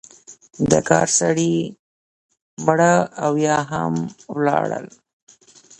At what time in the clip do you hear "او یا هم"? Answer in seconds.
3.25-3.93